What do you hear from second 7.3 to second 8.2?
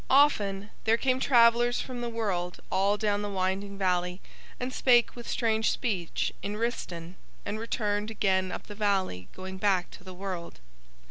and returned